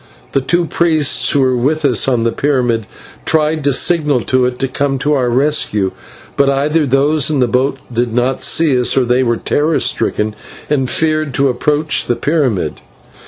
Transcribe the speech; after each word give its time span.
The 0.31 0.41
two 0.41 0.65
priests 0.65 1.29
who 1.29 1.41
were 1.41 1.55
with 1.55 1.85
us 1.85 2.07
on 2.07 2.23
the 2.23 2.31
pyramid 2.31 2.87
tried 3.23 3.63
to 3.65 3.71
signal 3.71 4.21
to 4.21 4.45
it 4.45 4.57
to 4.57 4.67
come 4.67 4.97
to 4.97 5.13
our 5.13 5.29
rescue, 5.29 5.91
but 6.35 6.49
either 6.49 6.87
those 6.87 7.29
in 7.29 7.39
the 7.39 7.47
boat 7.47 7.77
did 7.93 8.11
not 8.11 8.41
see 8.41 8.75
us, 8.79 8.97
or 8.97 9.05
they 9.05 9.21
were 9.21 9.37
terror 9.37 9.79
stricken 9.79 10.33
and 10.71 10.89
feared 10.89 11.35
to 11.35 11.49
approach 11.49 12.05
the 12.05 12.15
pyramid. 12.15 12.81